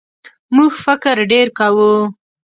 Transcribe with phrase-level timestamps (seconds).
[0.55, 1.93] موږ فکر ډېر کوو.